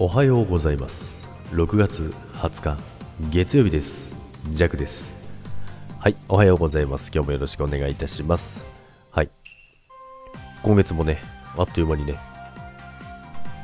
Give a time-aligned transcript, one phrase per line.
[0.00, 1.26] おはようございます。
[1.50, 2.78] 6月20日
[3.30, 4.14] 月曜日です。
[4.50, 5.12] ジャクです。
[5.98, 7.10] はいおはようございます。
[7.12, 8.64] 今日もよろしくお願いいたします。
[9.10, 9.30] はい。
[10.62, 11.20] 今月もね
[11.56, 12.16] あっという間にね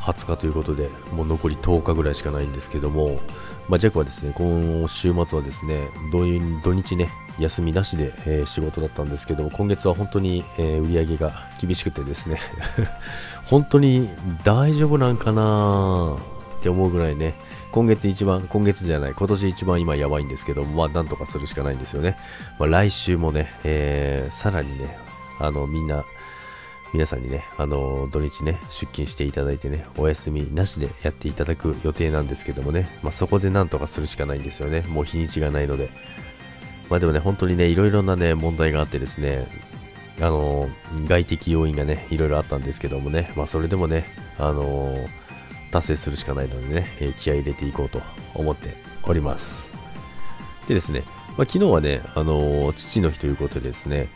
[0.00, 3.20] 20日ということでもう残り10日ぐらいしかないんですけども、
[3.68, 7.08] まあ、ジャックはですね今週末はですね土日ね
[7.38, 12.40] 休みなしで、えー、仕事だったんですけども今月は本当に、えー、売り上げが厳しくてですね
[13.46, 14.08] 本当に
[14.44, 16.16] 大丈夫なんかな
[16.58, 17.34] って思うぐらいね
[17.76, 22.16] 今月一番、今月じゃない、今年一番今やばいんですけども、まあなんとかするしかないんですよね。
[22.58, 24.96] まあ来週もね、えー、さらにね、
[25.38, 26.02] あのみんな、
[26.94, 34.80] 皆さんにね、あの土日ね、出勤していただいてね、お休みなしでやっていただく予定なんですけどもね、まあそこでなんとかするしかないんですよね。
[34.88, 35.90] もう日にちがないので。
[36.88, 39.46] まあでもね、本当にね、いろいろなね、問題があってですね、
[40.20, 40.68] あの
[41.06, 44.06] 外的要因がね、いろいろあったんですけどもね、まあそれでもね、
[44.38, 45.08] あの
[45.70, 48.00] 達成するしかないのでね、え気合い入れていこうと
[48.34, 49.74] 思っております。
[50.68, 51.02] でですね、
[51.36, 54.08] まあ、昨日はね、あの父の日ということでですね、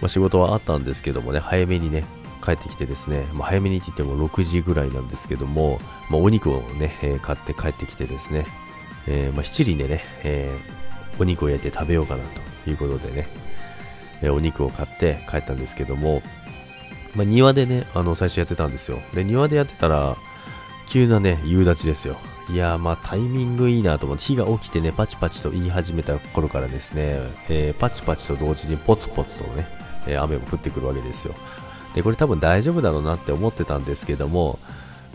[0.00, 2.04] まあ、仕事はあったんですけどもね、早めにね、
[2.44, 8.46] 帰ってきてですね、まあ、早めにって言っても6時ぐらいなんですけども、まあ、お肉をね、えー、買って帰ってきてですね、
[9.06, 10.83] えー、まあ、七輪でね、えー、
[11.18, 12.24] お肉を焼いて食べようかな
[12.64, 13.28] ということでね、
[14.22, 16.22] えお肉を買って帰ったんですけども、
[17.14, 19.00] まあ、庭でね、あの、最初やってたんですよ。
[19.14, 20.16] で、庭でやってたら、
[20.88, 22.16] 急なね、夕立ちですよ。
[22.50, 27.18] いやー、まあ、タイミングいいなと思って、火が起きてね、パチパチと言い始めた頃からですね、
[27.48, 29.66] えー、パチパチと同時にポツポツとね、
[30.06, 31.34] え、雨も降ってくるわけですよ。
[31.94, 34.58] で、これ多分大丈夫だろうなって思ってたんですけども、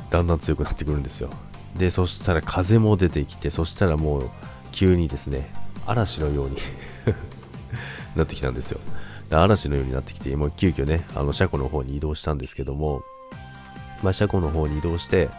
[0.10, 1.30] だんだん強くなってくるんですよ。
[1.78, 4.30] で、そしたら風も出てきて、そしたらもう、
[4.72, 5.52] 急にですね、
[5.90, 6.58] 嵐のように
[8.16, 8.80] なってきたんですよ。
[9.32, 13.04] 嵐のようになってきて、もう急遽ね、あの車庫の方に移動したんですけども、
[14.02, 15.30] まあ、車庫の方に移動して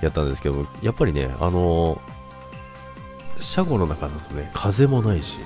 [0.00, 5.38] やったんですけど、やっぱりね、あのー、車庫の中だとね、風もないし、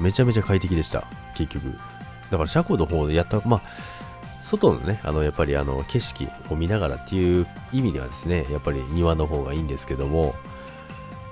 [0.00, 1.04] めちゃめちゃ快適でした、
[1.36, 1.76] 結局。
[2.30, 3.62] だから車庫の方でやった、まあ、
[4.44, 10.34] 外のね、あの、やっぱりあの、景色を見ながらっていう意味ではですね、やっぱり庭の方がいいんですけども、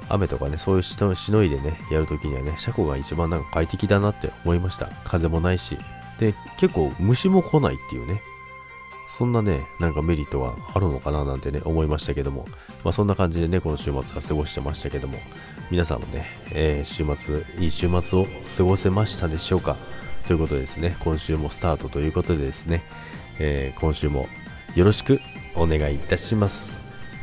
[0.08, 4.88] 雨とかね、そういうしのいでね、やるときにはね、車庫が一番なんか快適だなって思いました。
[5.04, 5.76] 風もないし。
[6.18, 8.22] で、結構虫も来ないっていうね。
[9.08, 12.46] そんなね、なんかメリットがあるのかななんてね、思いましたけども。
[12.84, 15.18] まあそんな感じでね、この週末は過ごしてましたけども。
[15.68, 19.76] 皆さんもね、えー、週末、いい週末を過ごせましたでしょうか
[20.26, 22.84] ということでですね、今週もスタートということでですね、
[23.40, 24.28] えー、今週も
[24.76, 25.20] よろしく
[25.56, 26.80] お願いいたします。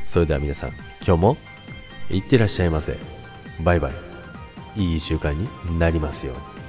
[0.07, 0.71] それでは皆さん、
[1.05, 1.37] 今日も
[2.09, 2.97] いってらっしゃいませ。
[3.61, 3.93] バイバイ。
[4.75, 6.62] いい習慣になりますように。